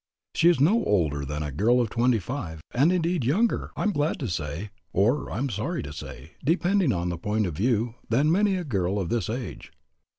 She 0.33 0.49
is 0.49 0.59
no 0.59 0.83
older 0.85 1.23
than 1.25 1.43
a 1.43 1.51
girl 1.51 1.79
of 1.79 1.91
twenty 1.91 2.17
five, 2.17 2.59
and 2.73 2.91
indeed 2.91 3.23
younger, 3.23 3.69
I 3.75 3.83
am 3.83 3.91
glad 3.91 4.17
to 4.21 4.27
say, 4.27 4.71
or 4.93 5.29
I 5.31 5.37
am 5.37 5.49
sorry 5.49 5.83
to 5.83 5.93
say, 5.93 6.31
depending 6.43 6.91
upon 6.91 7.09
the 7.09 7.19
point 7.19 7.45
of 7.45 7.53
view, 7.53 7.93
than 8.09 8.31
many 8.31 8.55
a 8.55 8.63
girl 8.63 8.97
of 8.97 9.09
this 9.09 9.29
age. 9.29 9.71